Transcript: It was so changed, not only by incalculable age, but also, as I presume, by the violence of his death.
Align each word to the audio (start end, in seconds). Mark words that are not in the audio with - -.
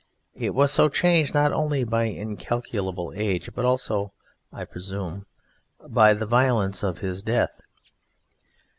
It 0.33 0.55
was 0.55 0.71
so 0.71 0.89
changed, 0.89 1.35
not 1.35 1.53
only 1.53 1.83
by 1.83 2.05
incalculable 2.05 3.13
age, 3.15 3.53
but 3.53 3.65
also, 3.65 4.11
as 4.51 4.61
I 4.61 4.65
presume, 4.65 5.27
by 5.79 6.15
the 6.15 6.25
violence 6.25 6.81
of 6.81 6.97
his 7.01 7.21
death. 7.21 7.61